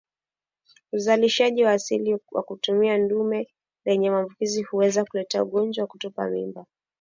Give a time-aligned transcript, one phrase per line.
[0.93, 3.47] Uzalishaji wa asili kwa kutumia dume
[3.85, 6.65] lenye maambukizi huweza kuleta ugonjwa wa kutupa mimba